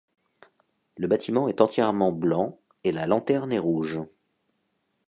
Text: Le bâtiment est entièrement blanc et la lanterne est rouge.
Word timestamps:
Le 0.97 1.05
bâtiment 1.07 1.47
est 1.47 1.61
entièrement 1.61 2.11
blanc 2.11 2.59
et 2.83 2.91
la 2.91 3.05
lanterne 3.05 3.51
est 3.53 3.59
rouge. 3.59 3.99